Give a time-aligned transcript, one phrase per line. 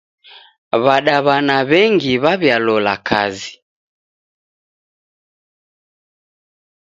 [0.83, 3.53] W'adaw'ana w'engi w'aw'ialola kazi.